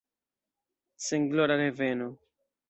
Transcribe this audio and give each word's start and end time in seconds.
Senglora 1.09 1.55
reveno! 1.55 2.09